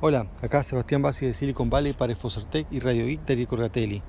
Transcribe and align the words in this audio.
Hola, 0.00 0.28
acá 0.40 0.62
Sebastián 0.62 1.02
Bassi 1.02 1.26
de 1.26 1.34
Silicon 1.34 1.70
Valley 1.70 1.92
para 1.92 2.14
Focertec 2.14 2.68
y 2.70 2.78
Radio 2.78 3.04
Geek 3.06 3.22
de 3.22 3.46
Corgatelli. 3.48 4.00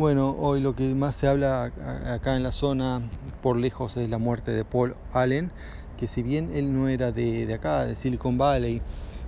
Bueno, 0.00 0.30
hoy 0.36 0.60
lo 0.60 0.74
que 0.74 0.96
más 0.96 1.14
se 1.14 1.28
habla 1.28 1.70
acá 2.12 2.34
en 2.34 2.42
la 2.42 2.50
zona 2.50 3.00
por 3.40 3.56
lejos 3.56 3.96
es 3.96 4.10
la 4.10 4.18
muerte 4.18 4.50
de 4.50 4.64
Paul 4.64 4.96
Allen, 5.12 5.52
que 5.96 6.08
si 6.08 6.24
bien 6.24 6.50
él 6.52 6.72
no 6.74 6.88
era 6.88 7.12
de, 7.12 7.54
acá, 7.54 7.86
de 7.86 7.94
Silicon 7.94 8.36
Valley, 8.36 8.82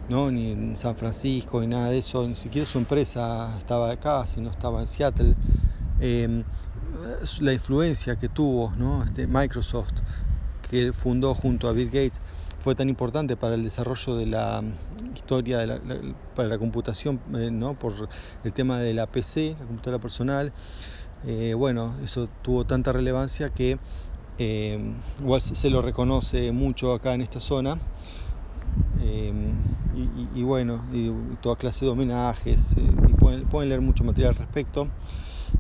¿no? 0.09 0.33
ni 0.33 0.51
en 0.51 0.77
San 0.77 0.97
Francisco, 0.97 1.61
ni 1.61 1.69
nada 1.69 1.91
de 1.91 1.99
eso, 1.99 2.27
ni 2.27 2.35
siquiera 2.35 2.67
su 2.67 2.79
empresa 2.79 3.55
estaba 3.57 3.93
acá, 3.93 4.27
sino 4.27 4.51
estaba 4.51 4.81
en 4.81 4.89
Seattle, 4.89 5.37
em, 6.01 6.43
la 7.39 7.53
influencia 7.53 8.17
que 8.17 8.29
tuvo 8.29 8.73
este 9.05 9.29
Microsoft, 9.29 9.95
que 10.69 10.93
fundó 10.93 11.37
junto 11.37 11.69
a 11.69 11.73
Bill 11.73 11.87
Gates, 11.87 12.21
fue 12.67 12.75
tan 12.75 12.89
importante 12.89 13.37
para 13.37 13.55
el 13.55 13.63
desarrollo 13.63 14.17
de 14.17 14.27
la 14.27 14.61
mm, 14.61 15.15
historia 15.15 15.59
de 15.59 15.69
la, 15.69 15.79
para 16.35 16.49
la 16.49 16.59
computación, 16.59 17.21
eh, 17.37 17.49
¿no? 17.53 17.75
por 17.75 17.93
el 18.43 18.53
tema 18.53 18.81
de 18.81 18.93
la 18.93 19.07
PC, 19.07 19.55
la 19.57 19.67
computadora 19.67 20.03
personal. 20.03 20.53
Eh, 21.29 21.55
bueno, 21.55 21.95
eso 22.03 22.29
tuvo 22.43 22.65
tanta 22.65 22.93
relevancia 22.93 23.51
que 23.51 23.79
eh, 24.41 24.81
igual 25.21 25.41
se, 25.41 25.71
lo 25.71 25.81
reconoce 25.81 26.51
mucho 26.51 26.93
acá 26.93 27.15
en 27.15 27.21
esta 27.21 27.39
zona. 27.39 27.79
Y, 30.35 30.43
bueno, 30.43 30.83
y, 30.93 31.09
toda 31.37 31.55
clase 31.55 31.85
de 31.85 31.93
homenajes, 31.93 32.75
y 32.77 33.13
pueden 33.13 33.69
leer 33.69 33.81
mucho 33.81 34.03
material 34.03 34.31
al 34.31 34.39
respecto. 34.39 34.89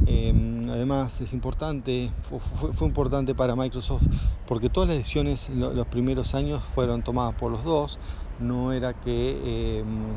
Em, 0.06 0.68
además 0.70 1.20
es 1.20 1.32
importante, 1.32 2.12
fue, 2.28 2.86
importante 2.86 3.34
para 3.34 3.56
Microsoft 3.56 4.04
porque 4.46 4.68
todas 4.68 4.88
las 4.88 4.98
decisiones 4.98 5.48
en 5.48 5.60
los 5.60 5.86
primeros 5.88 6.34
años 6.34 6.62
fueron 6.74 7.02
tomadas 7.02 7.34
por 7.34 7.50
los 7.50 7.64
dos, 7.64 7.98
no 8.38 8.72
era 8.72 8.94
que 8.94 9.80
em, 9.80 10.16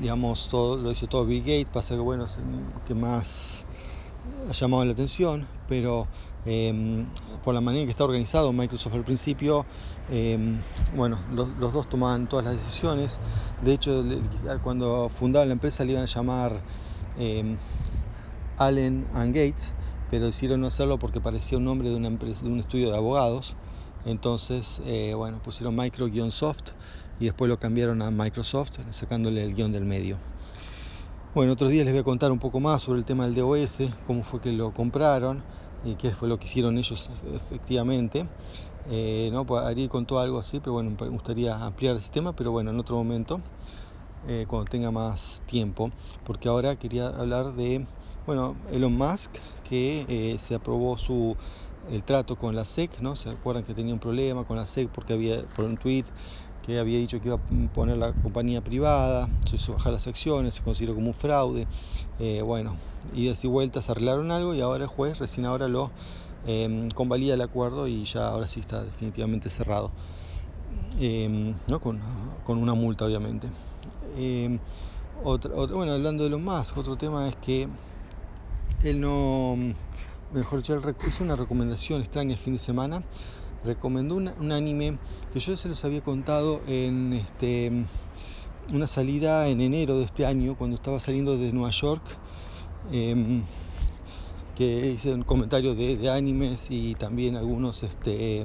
digamos 0.00 0.48
todo 0.48 0.76
lo 0.76 0.90
hizo 0.90 1.06
todo 1.06 1.26
Bill 1.26 1.42
Gates, 1.42 1.70
pasa 1.70 1.94
que 1.94 2.00
bueno 2.00 2.26
que 2.86 2.94
más 2.94 3.66
ha 4.48 4.52
llamado 4.52 4.84
la 4.84 4.92
atención, 4.92 5.46
pero 5.68 6.06
em, 6.46 7.06
por 7.44 7.54
la 7.54 7.60
manera 7.60 7.82
en 7.82 7.86
que 7.88 7.92
está 7.92 8.04
organizado 8.04 8.52
Microsoft 8.52 8.94
al 8.94 9.04
principio, 9.04 9.66
bueno, 10.96 11.18
los, 11.32 11.48
los, 11.58 11.72
dos 11.72 11.88
tomaban 11.88 12.28
todas 12.28 12.44
las 12.44 12.56
decisiones. 12.56 13.20
De 13.62 13.74
hecho, 13.74 14.04
cuando 14.64 15.08
fundaron 15.08 15.48
la 15.48 15.52
empresa 15.52 15.84
le 15.84 15.92
iban 15.92 16.02
a 16.02 16.06
llamar 16.06 16.60
Allen 18.60 19.06
and 19.14 19.34
Gates, 19.34 19.72
pero 20.10 20.26
decidieron 20.26 20.60
no 20.60 20.66
hacerlo 20.66 20.98
porque 20.98 21.18
parecía 21.18 21.56
un 21.56 21.64
nombre 21.64 21.88
de 21.88 21.96
un 21.96 22.60
estudio 22.60 22.90
de 22.90 22.96
abogados. 22.96 23.56
Entonces, 24.04 24.82
eh, 24.84 25.14
bueno, 25.14 25.40
pusieron 25.42 25.74
Micro-Soft 25.74 26.72
y 27.18 27.24
después 27.24 27.48
lo 27.48 27.58
cambiaron 27.58 28.02
a 28.02 28.10
Microsoft, 28.10 28.78
sacándole 28.90 29.42
el 29.44 29.54
guion 29.54 29.72
del 29.72 29.86
medio. 29.86 30.18
Bueno, 31.34 31.54
otros 31.54 31.70
días 31.70 31.86
les 31.86 31.94
voy 31.94 32.00
a 32.00 32.04
contar 32.04 32.32
un 32.32 32.38
poco 32.38 32.60
más 32.60 32.82
sobre 32.82 32.98
el 32.98 33.06
tema 33.06 33.24
del 33.24 33.34
DOS, 33.34 33.78
cómo 34.06 34.24
fue 34.24 34.40
que 34.40 34.52
lo 34.52 34.72
compraron 34.72 35.42
y 35.82 35.94
qué 35.94 36.10
fue 36.10 36.28
lo 36.28 36.36
que 36.36 36.44
hicieron 36.44 36.76
ellos 36.76 37.08
efectivamente. 37.34 38.26
Eh, 38.90 39.30
no 39.32 39.46
ir 39.74 39.88
con 39.88 40.04
todo 40.04 40.18
algo 40.18 40.38
así, 40.38 40.60
pero 40.60 40.74
bueno, 40.74 40.94
me 41.00 41.08
gustaría 41.08 41.56
ampliar 41.56 41.96
ese 41.96 42.10
tema, 42.10 42.34
pero 42.34 42.50
bueno, 42.50 42.72
en 42.72 42.78
otro 42.78 42.96
momento, 42.96 43.40
eh, 44.28 44.44
cuando 44.46 44.68
tenga 44.68 44.90
más 44.90 45.42
tiempo, 45.46 45.90
porque 46.24 46.48
ahora 46.48 46.76
quería 46.76 47.08
hablar 47.08 47.54
de 47.54 47.86
bueno, 48.26 48.56
Elon 48.70 48.96
Musk, 48.96 49.36
que 49.62 50.04
eh, 50.08 50.38
se 50.38 50.54
aprobó 50.54 50.98
su 50.98 51.36
el 51.90 52.04
trato 52.04 52.36
con 52.36 52.54
la 52.54 52.64
SEC, 52.64 53.00
¿no? 53.00 53.16
Se 53.16 53.30
acuerdan 53.30 53.64
que 53.64 53.74
tenía 53.74 53.94
un 53.94 54.00
problema 54.00 54.44
con 54.44 54.56
la 54.56 54.66
SEC 54.66 54.90
porque 54.90 55.12
había, 55.14 55.42
por 55.54 55.64
un 55.64 55.78
tweet, 55.78 56.04
que 56.62 56.78
había 56.78 56.98
dicho 56.98 57.20
que 57.20 57.28
iba 57.28 57.36
a 57.36 57.68
poner 57.72 57.96
la 57.96 58.12
compañía 58.12 58.60
privada, 58.60 59.30
se 59.48 59.56
hizo 59.56 59.72
bajar 59.72 59.92
las 59.92 60.06
acciones, 60.06 60.54
se 60.54 60.62
consideró 60.62 60.94
como 60.94 61.08
un 61.08 61.14
fraude. 61.14 61.66
Eh, 62.18 62.42
bueno, 62.42 62.76
idas 63.14 63.42
y 63.44 63.48
vueltas 63.48 63.88
arreglaron 63.88 64.30
algo 64.30 64.54
y 64.54 64.60
ahora 64.60 64.84
el 64.84 64.90
juez 64.90 65.18
recién 65.18 65.46
ahora 65.46 65.68
lo 65.68 65.90
em, 66.46 66.90
convalida 66.90 67.34
el 67.34 67.40
acuerdo 67.40 67.88
y 67.88 68.04
ya 68.04 68.28
ahora 68.28 68.46
sí 68.46 68.60
está 68.60 68.84
definitivamente 68.84 69.48
cerrado. 69.48 69.90
Em, 71.00 71.54
¿no? 71.66 71.80
con, 71.80 72.00
con, 72.44 72.58
una 72.58 72.74
multa 72.74 73.06
obviamente. 73.06 73.48
Em, 74.16 74.58
bueno, 75.22 75.92
hablando 75.92 76.24
de 76.24 76.28
Elon 76.28 76.44
Musk, 76.44 76.76
otro 76.76 76.96
tema 76.96 77.28
es 77.28 77.36
que 77.36 77.68
él 78.82 79.00
no, 79.00 79.56
mejor 80.32 80.60
dicho, 80.60 80.80
hizo 81.06 81.24
una 81.24 81.36
recomendación 81.36 82.00
extraña 82.00 82.32
el 82.32 82.38
fin 82.38 82.54
de 82.54 82.58
semana. 82.58 83.02
Recomendó 83.64 84.16
un 84.16 84.52
anime 84.52 84.98
que 85.32 85.40
yo 85.40 85.56
se 85.56 85.68
los 85.68 85.84
había 85.84 86.00
contado 86.00 86.62
en 86.66 87.12
este, 87.12 87.84
una 88.72 88.86
salida 88.86 89.48
en 89.48 89.60
enero 89.60 89.98
de 89.98 90.04
este 90.04 90.24
año, 90.24 90.56
cuando 90.56 90.76
estaba 90.76 90.98
saliendo 90.98 91.36
de 91.36 91.52
Nueva 91.52 91.70
York. 91.70 92.02
Em, 92.90 93.42
que 94.60 94.90
hice 94.90 95.14
un 95.14 95.22
comentario 95.22 95.74
de, 95.74 96.10
animes 96.10 96.70
y 96.70 96.94
también 96.94 97.34
algunos 97.36 97.82
este, 97.82 98.44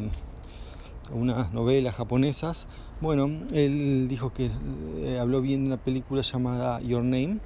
unas 1.12 1.52
novelas 1.52 1.96
japonesas. 1.96 2.68
Bueno, 3.02 3.30
él 3.54 4.08
dijo 4.08 4.32
que 4.32 4.50
eh, 5.00 5.18
habló 5.20 5.42
bien 5.42 5.64
de 5.64 5.68
una 5.68 5.78
película 5.78 6.22
llamada 6.22 6.80
Your 6.80 7.04
Name, 7.04 7.40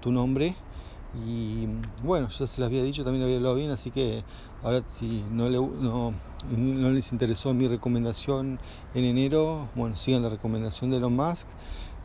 tu 0.00 0.12
nombre, 0.12 0.56
y 1.12 1.66
bueno, 2.02 2.28
yo 2.28 2.46
se 2.46 2.60
las 2.60 2.68
había 2.68 2.82
dicho, 2.82 3.04
también 3.04 3.24
había 3.24 3.36
hablado 3.36 3.56
bien, 3.56 3.70
así 3.70 3.90
que 3.90 4.24
ahora 4.62 4.82
si 4.82 5.24
no, 5.30 5.48
le, 5.48 5.56
no, 5.58 6.14
no 6.44 6.90
les 6.90 7.12
interesó 7.12 7.52
mi 7.54 7.66
recomendación 7.68 8.58
en 8.94 9.04
enero, 9.04 9.70
bueno, 9.74 9.96
sigan 9.96 10.22
la 10.22 10.28
recomendación 10.28 10.90
de 10.90 10.98
Elon 10.98 11.14
Musk. 11.16 11.48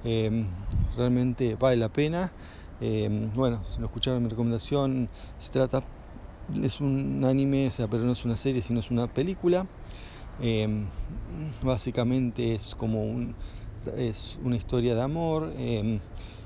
Eh, 0.03 0.47
realmente 0.95 1.55
vale 1.55 1.77
la 1.77 1.89
pena. 1.89 2.33
Eh, 2.79 3.09
bueno, 3.33 3.63
si 3.69 3.79
no 3.81 3.87
escucharon 3.87 4.23
mi 4.23 4.29
recomendación, 4.29 5.09
se 5.37 5.51
trata, 5.51 5.83
es 6.61 6.79
un 6.79 7.23
anime, 7.25 7.67
o 7.67 7.71
sea, 7.71 7.87
pero 7.87 8.03
no 8.03 8.11
es 8.11 8.25
una 8.25 8.37
serie, 8.37 8.61
sino 8.61 8.79
es 8.79 8.91
una 8.91 9.07
película. 9.07 9.67
Eh, 10.39 10.89
básicamente 11.61 12.55
es 12.55 12.75
como 12.75 13.03
un, 13.03 13.35
es 13.97 14.35
una 14.37 14.55
historia 14.57 14.95
de 14.95 15.01
amor 15.01 15.53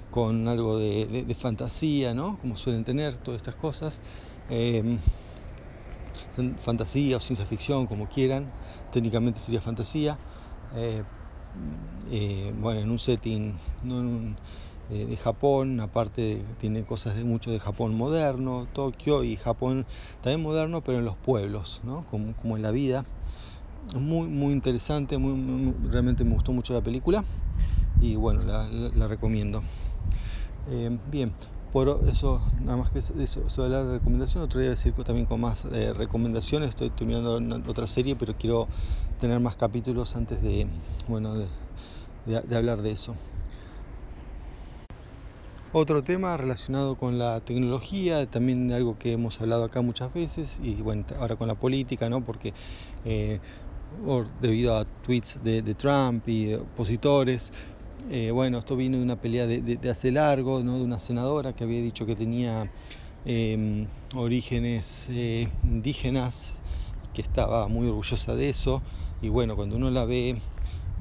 con 0.09 0.47
algo 0.47 0.77
de, 0.77 1.35
fantasía, 1.35 2.13
¿no? 2.13 2.37
Como 2.39 2.57
suelen 2.57 2.83
tener 2.83 3.17
todas 3.17 3.37
estas 3.37 3.55
cosas. 3.55 3.99
Eh, 4.49 4.97
fantasía 6.59 7.17
o 7.17 7.19
ciencia 7.19 7.45
ficción, 7.45 7.87
como 7.87 8.07
quieran. 8.07 8.51
Técnicamente 8.91 9.39
sería 9.39 9.61
fantasía. 9.61 10.17
Eh, 10.75 11.03
eh, 12.11 12.53
bueno, 12.55 12.81
en 12.81 12.91
un 12.91 12.99
setting 12.99 13.57
de 14.89 15.17
Japón, 15.17 15.79
aparte 15.81 16.43
tiene 16.57 16.83
cosas 16.83 17.15
de 17.15 17.23
mucho 17.23 17.51
de 17.51 17.59
Japón 17.59 17.95
moderno, 17.95 18.67
Tokio 18.73 19.23
y 19.23 19.35
Japón 19.35 19.85
también 20.21 20.41
moderno, 20.41 20.81
pero 20.81 20.97
en 20.97 21.05
los 21.05 21.15
pueblos, 21.15 21.81
¿no? 21.83 22.05
como, 22.09 22.55
en 22.57 22.63
la 22.63 22.71
vida. 22.71 23.05
Muy, 23.95 24.27
muy 24.27 24.51
interesante, 24.53 25.17
muy, 25.19 25.73
realmente 25.89 26.23
me 26.23 26.33
gustó 26.33 26.53
mucho 26.53 26.73
la 26.73 26.81
película 26.81 27.23
y 28.01 28.15
bueno, 28.15 28.41
la 28.43 29.07
recomiendo. 29.07 29.63
Eh, 30.67 30.97
bien, 31.09 31.33
por 31.71 32.01
eso, 32.07 32.41
nada 32.61 32.77
más 32.77 32.89
que 32.89 32.99
eso, 32.99 33.49
sobre 33.49 33.69
la 33.69 33.91
recomendación, 33.91 34.43
otro 34.43 34.59
día 34.59 34.71
decir 34.71 34.93
también 35.03 35.25
con 35.25 35.39
más 35.39 35.65
eh, 35.65 35.93
recomendaciones, 35.93 36.69
estoy 36.69 36.89
terminando 36.89 37.39
otra 37.69 37.85
serie, 37.85 38.15
pero 38.15 38.33
quiero 38.35 38.67
tener 39.19 39.39
más 39.39 39.55
capítulos 39.55 40.15
antes 40.15 40.41
de, 40.41 40.67
bueno, 41.07 41.35
de, 41.35 42.55
hablar 42.57 42.81
de 42.81 42.91
eso. 42.91 43.15
Otro 45.71 46.03
tema 46.03 46.35
relacionado 46.37 46.95
con 46.95 47.19
la 47.19 47.39
tecnología, 47.41 48.25
también 48.25 48.71
algo 48.71 48.97
que 48.97 49.11
hemos 49.11 49.39
hablado 49.39 49.65
acá 49.65 49.81
muchas 49.81 50.11
veces, 50.11 50.57
y 50.63 50.75
bueno, 50.81 51.05
ahora 51.19 51.35
con 51.35 51.47
la 51.47 51.55
política, 51.55 52.09
¿no? 52.09 52.21
Porque 52.21 52.53
eh, 53.05 53.39
debido 54.41 54.75
a 54.75 54.85
tweets 54.85 55.43
de, 55.43 55.61
de 55.61 55.75
Trump 55.75 56.27
y 56.27 56.55
opositores, 56.55 57.51
eh, 58.07 58.31
bueno, 58.31 58.59
esto 58.59 58.75
vino 58.75 58.97
de 58.97 59.03
una 59.03 59.17
pelea 59.17 59.45
de, 59.47 59.89
hace 59.89 60.11
largo, 60.11 60.63
¿no? 60.63 60.77
de 60.77 60.83
una 60.83 60.99
senadora 60.99 61.53
que 61.53 61.63
había 61.63 61.81
dicho 61.81 62.05
que 62.05 62.15
tenía 62.15 62.69
em, 63.25 63.87
orígenes 64.15 65.07
eh, 65.09 65.51
indígenas, 65.63 66.55
que 67.13 67.21
estaba 67.21 67.67
muy 67.67 67.87
orgullosa 67.87 68.35
de 68.35 68.49
eso. 68.49 68.83
Y 69.21 69.29
bueno, 69.29 69.55
cuando 69.55 69.75
uno 69.75 69.91
la 69.91 70.05
ve, 70.05 70.41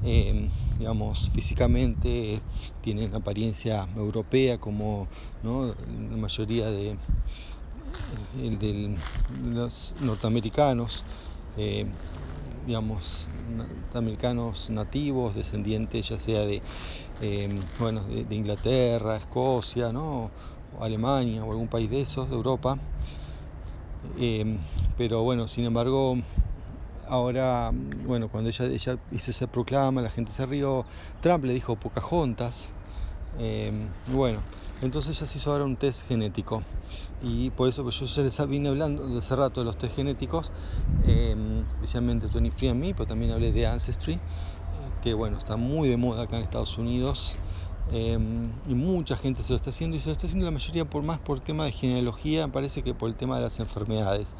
em, 0.03 0.51
digamos, 0.77 1.29
físicamente 1.29 2.41
tiene 2.81 3.05
una 3.05 3.17
apariencia 3.19 3.87
europea 3.95 4.57
como 4.57 5.07
la 5.41 6.17
mayoría 6.17 6.69
de, 6.69 6.97
de 8.11 8.99
los 9.29 9.93
norteamericanos. 9.99 11.05
Digamos, 12.65 13.27
americanos 13.93 14.69
nativos, 14.69 15.35
descendientes 15.35 16.09
ya 16.09 16.17
sea 16.17 16.41
de, 16.41 16.61
em, 17.21 17.61
bueno, 17.79 18.03
de, 18.03 18.35
Inglaterra, 18.35 19.17
Escocia, 19.17 19.91
¿no? 19.91 20.31
o 20.77 20.83
Alemania 20.83 21.43
o 21.43 21.51
algún 21.51 21.67
país 21.67 21.89
de 21.89 22.01
esos, 22.01 22.29
de 22.29 22.35
Europa. 22.35 22.77
Em, 24.17 24.59
pero 24.97 25.23
bueno, 25.23 25.47
sin 25.47 25.65
embargo, 25.65 26.17
ahora, 27.07 27.71
bueno, 27.73 28.29
cuando 28.29 28.49
ella, 28.49 28.65
ella 28.65 28.97
hizo 29.11 29.31
ese 29.31 29.47
proclama, 29.47 30.01
la 30.01 30.09
gente 30.09 30.31
se 30.31 30.45
rió. 30.45 30.85
Trump 31.21 31.43
le 31.45 31.53
dijo 31.53 31.75
Pocahontas. 31.75 32.71
Eh, 33.37 33.89
bueno, 34.07 34.41
entonces 34.81 35.19
ya 35.19 35.25
se 35.25 35.37
hizo 35.37 35.51
ahora 35.51 35.65
un 35.65 35.77
test 35.77 36.07
genético. 36.07 36.63
Y 37.21 37.49
por 37.51 37.69
eso 37.69 37.83
pues 37.83 37.99
yo 37.99 38.05
ya 38.05 38.23
les 38.23 38.47
vine 38.47 38.69
hablando 38.69 39.07
de 39.07 39.19
hace 39.19 39.35
rato 39.35 39.61
de 39.61 39.65
los 39.65 39.77
test 39.77 39.95
genéticos, 39.95 40.51
eh, 41.05 41.63
especialmente 41.67 42.27
23andMe, 42.27 42.93
pero 42.95 43.05
también 43.05 43.31
hablé 43.31 43.51
de 43.51 43.67
Ancestry, 43.67 44.13
eh, 44.13 44.19
que 45.01 45.13
bueno, 45.13 45.37
está 45.37 45.57
muy 45.57 45.89
de 45.89 45.97
moda 45.97 46.23
acá 46.23 46.37
en 46.37 46.43
Estados 46.43 46.77
Unidos. 46.77 47.35
Em, 47.91 48.51
y 48.67 48.75
mucha 48.75 49.17
gente 49.17 49.41
se 49.43 49.51
lo 49.51 49.55
está 49.55 49.71
haciendo 49.71 49.97
y 49.97 49.99
se 49.99 50.09
lo 50.09 50.13
está 50.13 50.27
haciendo 50.27 50.45
la 50.45 50.51
mayoría 50.51 50.85
por 50.85 51.01
más 51.01 51.19
por 51.19 51.39
tema 51.39 51.65
de 51.65 51.71
genealogía, 51.71 52.47
parece 52.47 52.83
que 52.83 52.93
por 52.93 53.09
el 53.09 53.15
tema 53.15 53.37
de 53.37 53.41
las 53.41 53.59
enfermedades. 53.59 54.35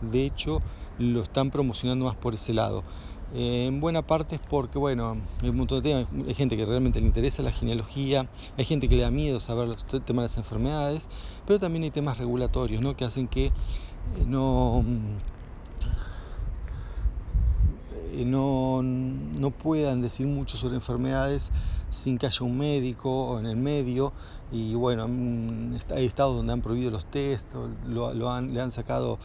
De 0.00 0.24
hecho, 0.24 0.62
lo 0.98 1.22
están 1.22 1.50
promocionando 1.50 2.06
más 2.06 2.16
por 2.16 2.34
ese 2.34 2.54
lado. 2.54 2.84
En 3.32 3.80
buena 3.80 4.02
parte 4.02 4.36
es 4.36 4.40
porque, 4.40 4.78
bueno, 4.78 5.16
hay 5.42 5.48
un 5.48 5.56
montón 5.56 5.82
de 5.82 5.90
temas, 5.90 6.28
hay 6.28 6.34
gente 6.34 6.56
que 6.56 6.66
realmente 6.66 7.00
le 7.00 7.06
interesa 7.06 7.42
la 7.42 7.52
genealogía, 7.52 8.28
hay 8.56 8.64
gente 8.64 8.88
que 8.88 8.96
le 8.96 9.02
da 9.02 9.10
miedo 9.10 9.40
saber 9.40 9.68
los 9.68 9.84
temas 9.86 10.06
de 10.06 10.14
las 10.14 10.36
enfermedades, 10.36 11.08
pero 11.46 11.58
también 11.58 11.84
hay 11.84 11.90
temas 11.90 12.18
regulatorios, 12.18 12.82
¿no? 12.82 12.96
Que 12.96 13.04
hacen 13.04 13.28
que 13.28 13.46
eh, 13.46 13.52
no 14.26 14.84
eh, 18.14 18.24
no, 18.24 18.82
no, 18.82 19.50
puedan 19.50 20.00
decir 20.00 20.26
mucho 20.26 20.56
sobre 20.56 20.76
enfermedades 20.76 21.50
sin 21.90 22.18
que 22.18 22.26
haya 22.26 22.44
un 22.44 22.56
médico 22.56 23.38
en 23.40 23.46
el 23.46 23.56
medio. 23.56 24.12
Y 24.52 24.74
bueno, 24.74 25.08
mm, 25.08 25.78
hay 25.94 26.06
estados 26.06 26.36
donde 26.36 26.52
han 26.52 26.60
prohibido 26.60 26.90
los 26.90 27.06
test, 27.06 27.54
lo, 27.88 28.14
lo 28.14 28.30
han, 28.30 28.54
le 28.54 28.60
han 28.60 28.70
sacado 28.70 29.18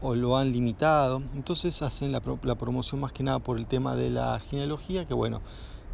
o 0.00 0.14
lo 0.14 0.36
han 0.36 0.52
limitado. 0.52 1.22
Entonces 1.34 1.82
hacen 1.82 2.12
la, 2.12 2.20
promoción 2.20 3.00
más 3.00 3.12
que 3.12 3.22
nada 3.22 3.38
por 3.38 3.58
el 3.58 3.66
tema 3.66 3.96
de 3.96 4.10
la 4.10 4.40
genealogía, 4.40 5.06
que 5.06 5.14
bueno, 5.14 5.40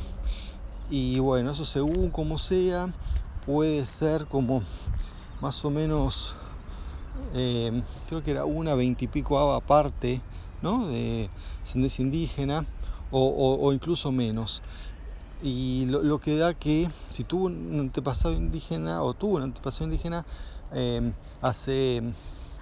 Y 0.91 1.19
bueno, 1.19 1.51
eso 1.51 1.65
según 1.65 2.09
como 2.09 2.39
sea, 2.39 2.91
puede 3.45 3.85
ser 3.85 4.25
como 4.27 4.63
más 5.41 5.63
o 5.65 5.69
menos, 5.69 6.35
eh, 7.33 7.83
creo 8.07 8.23
que 8.23 8.31
era 8.31 8.45
una 8.45 8.75
veintipico 8.75 9.37
aparte, 9.53 10.21
¿no? 10.61 10.87
De 10.87 11.29
ascendencia 11.63 12.03
indígena 12.03 12.65
o 13.11 13.71
incluso 13.73 14.11
menos 14.11 14.61
y 15.41 15.85
lo, 15.85 16.03
lo, 16.03 16.19
que 16.19 16.35
da 16.37 16.53
que 16.53 16.89
si 17.09 17.23
tuvo 17.23 17.45
un 17.45 17.79
antepasado 17.79 18.33
indígena 18.35 19.03
o 19.03 19.13
tuvo 19.13 19.37
un 19.37 19.43
antepasado 19.43 19.85
indígena 19.85 20.25
eh, 20.73 21.13
hace 21.41 22.03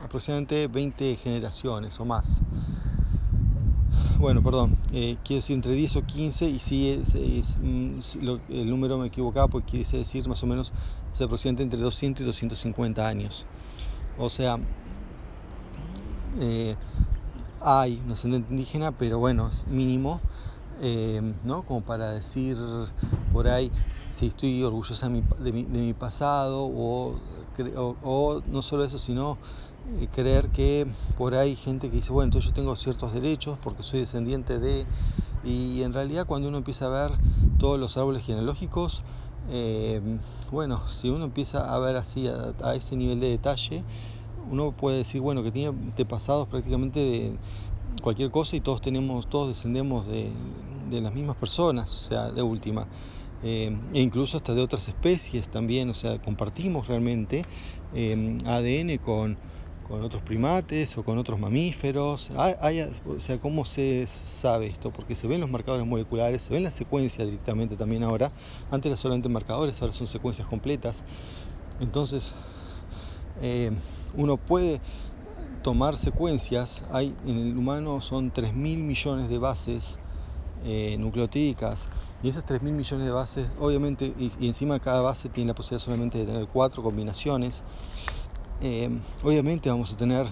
aproximadamente 0.03 0.67
20 0.67 1.15
generaciones 1.15 1.99
o 1.99 2.05
más. 2.05 2.43
Bueno, 4.19 4.41
perdón, 4.41 4.75
eh, 4.93 5.15
quiero 5.23 5.41
decir 5.41 5.55
entre 5.55 5.73
10 5.73 5.95
o 5.97 6.01
15 6.01 6.49
y 6.49 6.59
si 6.59 6.89
es, 6.89 7.13
es, 7.13 7.55
mm, 7.61 7.99
lo, 8.23 8.39
el 8.49 8.67
número 8.67 8.97
me 8.97 9.07
equivocaba 9.07 9.47
porque 9.47 9.83
quiere 9.83 9.99
decir 9.99 10.27
más 10.27 10.41
o 10.41 10.47
menos 10.47 10.73
hace 11.13 11.23
aproximadamente 11.25 11.63
entre 11.63 11.79
200 11.79 12.23
y 12.23 12.25
250 12.25 13.07
años. 13.07 13.45
O 14.17 14.27
sea, 14.31 14.57
eh, 16.39 16.75
hay 17.61 18.01
un 18.03 18.11
ascendente 18.11 18.51
indígena, 18.51 18.91
pero 18.91 19.19
bueno, 19.19 19.49
es 19.49 19.67
mínimo 19.67 20.19
eh, 20.81 21.21
¿no? 21.43 21.63
Como 21.63 21.81
para 21.81 22.11
decir 22.11 22.57
por 23.33 23.47
ahí 23.47 23.71
si 24.11 24.27
estoy 24.27 24.63
orgullosa 24.63 25.09
de 25.09 25.13
mi, 25.13 25.23
de 25.39 25.51
mi, 25.51 25.63
de 25.63 25.79
mi 25.79 25.93
pasado 25.93 26.65
o, 26.65 27.15
o, 27.75 27.95
o, 28.03 28.41
no 28.51 28.61
solo 28.61 28.83
eso, 28.83 28.97
sino 28.97 29.37
creer 30.13 30.49
que 30.49 30.87
por 31.17 31.35
ahí 31.35 31.55
gente 31.55 31.89
que 31.89 31.97
dice, 31.97 32.11
bueno, 32.11 32.25
entonces 32.25 32.49
yo 32.49 32.55
tengo 32.55 32.75
ciertos 32.75 33.13
derechos 33.13 33.57
porque 33.61 33.83
soy 33.83 34.01
descendiente 34.01 34.59
de... 34.59 34.85
Y 35.43 35.83
en 35.83 35.93
realidad 35.93 36.25
cuando 36.25 36.49
uno 36.49 36.57
empieza 36.57 36.85
a 36.85 37.07
ver 37.07 37.17
todos 37.57 37.79
los 37.79 37.95
árboles 37.97 38.25
genealógicos, 38.25 39.03
eh, 39.49 40.01
bueno, 40.51 40.87
si 40.87 41.09
uno 41.09 41.25
empieza 41.25 41.73
a 41.73 41.79
ver 41.79 41.95
así 41.95 42.27
a, 42.27 42.53
a 42.63 42.75
ese 42.75 42.95
nivel 42.95 43.19
de 43.19 43.29
detalle, 43.29 43.83
uno 44.51 44.71
puede 44.71 44.97
decir, 44.97 45.21
bueno, 45.21 45.43
que 45.43 45.51
tiene 45.51 45.69
antepasados 45.69 46.47
prácticamente 46.47 46.99
de 46.99 47.37
cualquier 48.01 48.31
cosa 48.31 48.55
y 48.55 48.61
todos 48.61 48.81
tenemos, 48.81 49.27
todos 49.27 49.49
descendemos 49.49 50.07
de, 50.07 50.31
de 50.89 51.01
las 51.01 51.13
mismas 51.13 51.35
personas, 51.35 51.93
o 51.93 52.09
sea, 52.09 52.31
de 52.31 52.41
última. 52.41 52.87
Eh, 53.43 53.75
e 53.93 54.01
incluso 54.01 54.37
hasta 54.37 54.53
de 54.55 54.61
otras 54.61 54.87
especies 54.87 55.49
también, 55.49 55.89
o 55.89 55.93
sea, 55.93 56.19
compartimos 56.19 56.87
realmente 56.87 57.45
eh, 57.93 58.37
ADN 58.45 58.97
con, 58.97 59.37
con, 59.87 60.03
otros 60.03 60.21
primates 60.23 60.97
o 60.97 61.03
con 61.03 61.17
otros 61.17 61.39
mamíferos. 61.39 62.29
O 62.31 63.19
sea, 63.19 63.37
¿cómo 63.39 63.65
se 63.65 64.05
sabe 64.07 64.67
esto? 64.67 64.91
Porque 64.91 65.15
se 65.15 65.27
ven 65.27 65.41
los 65.41 65.49
marcadores 65.49 65.85
moleculares, 65.85 66.43
se 66.43 66.53
ven 66.53 66.63
las 66.63 66.73
secuencias 66.73 67.25
directamente 67.27 67.75
también 67.75 68.03
ahora. 68.03 68.31
Antes 68.71 68.87
eran 68.87 68.97
solamente 68.97 69.29
marcadores, 69.29 69.81
ahora 69.81 69.93
son 69.93 70.07
secuencias 70.07 70.47
completas. 70.47 71.03
Entonces, 71.79 72.33
eh, 73.41 73.71
uno 74.15 74.37
puede 74.37 74.81
tomar 75.63 75.97
secuencias, 75.97 76.83
hay 76.91 77.13
en 77.25 77.37
el 77.37 77.57
humano 77.57 78.01
son 78.01 78.31
3.000 78.31 78.53
millones 78.53 79.29
de 79.29 79.37
bases 79.37 79.99
eh, 80.63 80.95
nucleotídicas 80.97 81.87
y 82.23 82.29
esas 82.29 82.45
3.000 82.45 82.61
millones 82.71 83.05
de 83.05 83.11
bases, 83.11 83.47
obviamente, 83.59 84.13
y, 84.17 84.47
encima 84.47 84.79
cada 84.79 85.01
base 85.01 85.29
tiene 85.29 85.49
la 85.49 85.55
posibilidad 85.55 85.83
solamente 85.83 86.17
de 86.17 86.25
tener 86.25 86.47
cuatro 86.47 86.81
combinaciones, 86.81 87.63
eh, 88.61 88.89
obviamente 89.23 89.69
vamos 89.69 89.93
a 89.93 89.97
tener 89.97 90.27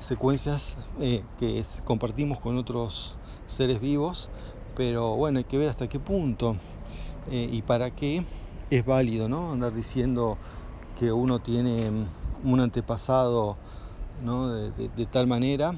secuencias 0.00 0.76
eh, 1.00 1.24
que 1.38 1.64
compartimos 1.84 2.40
con 2.40 2.56
otros 2.56 3.14
seres 3.46 3.80
vivos, 3.80 4.30
pero 4.74 5.16
bueno, 5.16 5.38
hay 5.38 5.44
que 5.44 5.58
ver 5.58 5.68
hasta 5.68 5.88
qué 5.88 5.98
punto 6.00 6.56
eh, 7.30 7.48
y 7.52 7.62
para 7.62 7.90
qué 7.90 8.24
es 8.70 8.84
válido, 8.84 9.28
¿no? 9.28 9.52
Andar 9.52 9.74
diciendo 9.74 10.38
que 10.98 11.12
uno 11.12 11.40
tiene 11.40 11.90
un 12.42 12.60
antepasado 12.60 13.58
de, 14.20 15.06
tal 15.06 15.26
manera. 15.26 15.74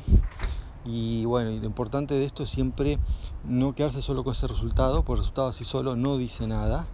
Y 0.85 1.25
bueno, 1.27 1.51
lo 1.51 1.67
importante 1.67 2.15
de 2.15 2.25
esto 2.25 2.45
es 2.45 2.51
siempre 2.51 2.99
no 3.45 3.75
quedarse 3.75 4.01
solo 4.01 4.25
con 4.25 4.33
ese 4.33 4.47
resultado, 4.47 5.03
porque 5.03 5.19
el 5.19 5.25
resultado 5.25 5.49
así 5.49 5.65
solo 5.65 5.97
no 5.97 6.17
dice 6.17 6.47
nada, 6.47 6.87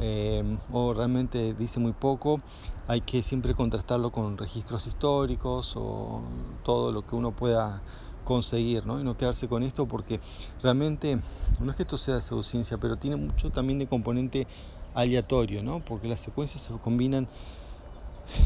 eh, 0.00 0.58
o 0.70 0.94
realmente 0.94 1.54
dice 1.54 1.80
muy 1.80 1.92
poco. 1.92 2.40
Hay 2.88 3.00
que 3.00 3.22
siempre 3.22 3.54
contrastarlo 3.54 4.10
con 4.10 4.38
registros 4.38 4.86
históricos 4.86 5.72
o 5.76 6.22
todo 6.62 6.92
lo 6.92 7.02
que 7.02 7.16
uno 7.16 7.32
pueda 7.32 7.82
conseguir, 8.24 8.86
¿no? 8.86 9.00
Y 9.00 9.04
no 9.04 9.16
quedarse 9.16 9.48
con 9.48 9.62
esto 9.62 9.86
porque 9.86 10.20
realmente, 10.62 11.18
no 11.60 11.70
es 11.70 11.76
que 11.76 11.84
esto 11.84 11.96
sea 11.96 12.20
pseudociencia, 12.20 12.76
pero 12.76 12.96
tiene 12.96 13.16
mucho 13.16 13.50
también 13.50 13.78
de 13.78 13.86
componente 13.86 14.46
aleatorio, 14.94 15.62
¿no? 15.62 15.80
Porque 15.80 16.08
las 16.08 16.20
secuencias 16.20 16.62
se 16.62 16.72
combinan 16.74 17.28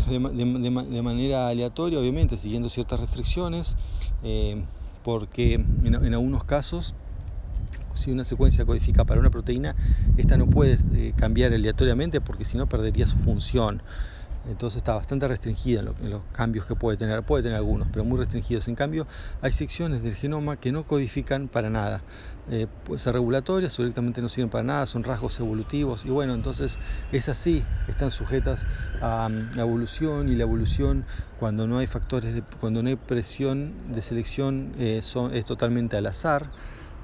de, 0.08 1.00
manera 1.02 1.48
aleatoria, 1.48 1.98
obviamente, 1.98 2.38
siguiendo 2.38 2.68
ciertas 2.68 3.00
restricciones, 3.00 3.74
eh, 4.22 4.62
porque 5.02 5.54
en, 5.54 5.86
en, 5.86 6.14
algunos 6.14 6.44
casos, 6.44 6.94
si 8.00 8.10
una 8.10 8.24
secuencia 8.24 8.64
codifica 8.64 9.04
para 9.04 9.20
una 9.20 9.30
proteína, 9.30 9.76
esta 10.16 10.36
no 10.36 10.46
puede 10.46 10.78
eh, 10.94 11.12
cambiar 11.16 11.52
aleatoriamente 11.52 12.20
porque 12.20 12.44
si 12.44 12.56
no 12.56 12.68
perdería 12.68 13.06
su 13.06 13.18
función. 13.18 13.82
Entonces 14.48 14.78
está 14.78 14.94
bastante 14.94 15.28
restringida 15.28 15.80
en, 15.80 15.86
lo, 15.86 15.94
en, 16.00 16.10
los 16.10 16.24
cambios 16.32 16.64
que 16.64 16.74
puede 16.74 16.96
tener. 16.96 17.22
Puede 17.22 17.42
tener 17.42 17.56
algunos, 17.56 17.88
pero 17.92 18.04
muy 18.04 18.18
restringidos. 18.18 18.68
En 18.68 18.74
cambio, 18.74 19.06
hay 19.42 19.52
secciones 19.52 20.02
del 20.02 20.14
genoma 20.14 20.56
que 20.56 20.72
no 20.72 20.84
codifican 20.84 21.48
para 21.48 21.68
nada. 21.68 22.02
Eh, 22.50 22.66
pueden 22.84 22.98
ser 22.98 23.12
regulatorias 23.12 23.78
o 23.78 23.82
directamente 23.82 24.22
no 24.22 24.28
sirven 24.28 24.50
para 24.50 24.64
nada, 24.64 24.86
son 24.86 25.04
rasgos 25.04 25.38
evolutivos. 25.38 26.04
Y 26.04 26.08
bueno, 26.08 26.34
entonces 26.34 26.78
es 27.12 27.28
así, 27.28 27.64
están 27.86 28.10
sujetas 28.10 28.66
a, 29.00 29.28
la 29.54 29.62
evolución 29.62 30.28
y 30.28 30.36
la 30.36 30.42
evolución 30.42 31.04
cuando 31.38 31.66
no 31.66 31.78
hay 31.78 31.86
factores, 31.86 32.34
de, 32.34 32.42
cuando 32.42 32.82
no 32.82 32.88
hay 32.88 32.96
presión 32.96 33.92
de 33.92 34.02
selección, 34.02 34.72
eh, 34.78 35.00
son, 35.02 35.34
es 35.34 35.44
totalmente 35.44 35.96
al 35.96 36.06
azar. 36.06 36.50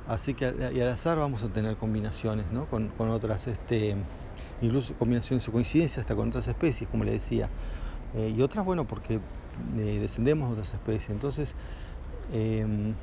Así 0.09 0.35
que 0.35 0.55
y 0.75 0.81
al 0.81 0.89
azar 0.89 1.19
vamos 1.19 1.43
a 1.43 1.49
tener 1.49 1.77
combinaciones 1.77 2.47
¿no? 2.53 2.67
con, 2.67 2.89
con 2.89 3.11
otras. 3.11 3.47
Este, 3.47 3.97
incluso 4.63 4.95
combinaciones 4.95 5.47
o 5.49 5.53
coincidencias 5.53 5.99
hasta 5.99 6.15
con 6.15 6.29
otras 6.29 6.47
especies, 6.49 6.89
como 6.91 7.05
le 7.05 7.13
decía. 7.13 7.49
Eh, 8.17 8.33
y 8.37 8.41
otras, 8.43 8.65
bueno, 8.65 8.85
porque 8.85 9.15
eh, 9.15 9.99
descendemos 10.01 10.49
de 10.49 10.53
otras 10.55 10.75
especies. 10.75 11.11
Entonces, 11.11 11.55
eh, 12.33 12.95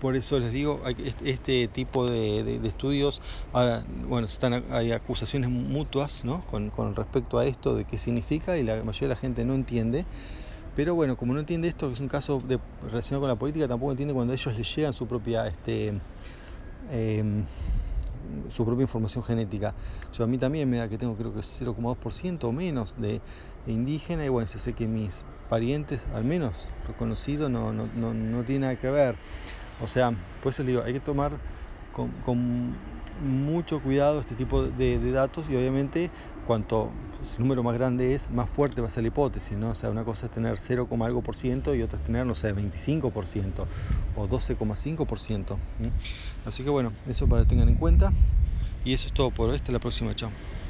por 0.00 0.14
eso 0.14 0.38
les 0.38 0.52
digo, 0.52 0.82
este 1.24 1.68
tipo 1.68 2.08
de, 2.08 2.60
estudios, 2.64 3.22
ahora, 3.52 3.82
bueno, 4.06 4.26
están, 4.26 4.64
hay 4.70 4.92
acusaciones 4.92 5.48
mutuas 5.50 6.24
¿no? 6.24 6.44
con, 6.46 6.94
respecto 6.94 7.38
a 7.38 7.46
esto, 7.46 7.74
de 7.74 7.84
qué 7.84 7.98
significa, 7.98 8.58
y 8.58 8.62
la 8.62 8.82
mayoría 8.84 9.08
de 9.08 9.14
la 9.14 9.20
gente 9.20 9.44
no 9.44 9.54
entiende. 9.54 10.04
Pero 10.76 10.94
bueno, 10.94 11.16
como 11.16 11.32
no 11.32 11.40
entiende 11.40 11.68
esto, 11.68 11.88
que 11.88 11.94
es 11.94 12.00
un 12.00 12.08
caso 12.08 12.42
de, 12.46 12.60
relacionado 12.82 13.22
con 13.22 13.28
la 13.28 13.36
política, 13.36 13.66
tampoco 13.66 13.92
entiende 13.92 14.12
cuando 14.12 14.34
ellos 14.34 14.54
les 14.56 14.76
llegan 14.76 14.92
su 14.92 15.06
propia, 15.08 15.46
este, 15.46 15.94
em, 16.92 17.44
su 18.50 18.64
propia 18.66 18.82
información 18.82 19.24
genética. 19.24 19.74
Yo 20.12 20.24
a 20.24 20.26
mí 20.26 20.36
también 20.36 20.68
me 20.68 20.76
da 20.76 20.86
que 20.86 20.98
tengo 20.98 21.16
creo 21.16 21.32
que 21.32 21.40
0,2% 21.40 22.44
o 22.44 22.52
menos 22.52 22.94
de 23.00 23.22
indígena 23.66 24.26
y 24.26 24.28
bueno, 24.28 24.46
se 24.46 24.58
sé 24.58 24.74
que 24.74 24.86
mis 24.86 25.24
parientes, 25.48 26.02
al 26.14 26.24
menos 26.24 26.68
reconocidos, 26.86 27.50
no, 27.50 27.72
no, 27.72 27.88
no, 27.96 28.12
no 28.12 28.44
tiene 28.44 28.66
nada 28.66 28.76
que 28.76 28.90
ver. 28.90 29.16
O 29.80 29.86
sea, 29.86 30.12
por 30.42 30.52
eso 30.52 30.62
le 30.62 30.72
digo, 30.72 30.82
hay 30.84 30.92
que 30.92 31.00
tomar 31.00 31.38
con, 31.96 32.74
mucho 33.18 33.80
cuidado 33.80 34.20
este 34.20 34.34
tipo 34.34 34.62
de, 34.62 35.10
datos 35.10 35.48
y 35.48 35.56
obviamente 35.56 36.10
cuanto 36.46 36.92
el 37.22 37.42
número 37.42 37.62
más 37.62 37.74
grande 37.74 38.14
es, 38.14 38.30
más 38.30 38.48
fuerte 38.50 38.82
va 38.82 38.88
a 38.88 38.90
ser 38.90 39.04
la 39.04 39.08
hipótesis, 39.08 39.56
¿no? 39.56 39.70
O 39.70 39.90
una 39.90 40.04
cosa 40.04 40.26
es 40.26 40.32
tener 40.32 40.58
0, 40.58 40.86
algo 41.00 41.22
por 41.22 41.34
ciento 41.34 41.74
y 41.74 41.82
otra 41.82 41.98
es 41.98 42.04
tener, 42.04 42.26
no 42.26 42.34
sé, 42.34 42.54
25% 42.54 43.66
o 44.16 44.28
12,5%. 44.28 45.58
Así 46.44 46.62
que 46.62 46.70
bueno, 46.70 46.92
eso 47.08 47.26
para 47.26 47.42
que 47.42 47.48
tengan 47.48 47.70
en 47.70 47.76
cuenta. 47.76 48.12
Y 48.84 48.92
eso 48.92 49.08
es 49.08 49.12
todo 49.12 49.30
por 49.30 49.48
hoy. 49.48 49.56
Hasta 49.56 49.72
la 49.72 49.80
próxima. 49.80 50.14
Chao. 50.14 50.30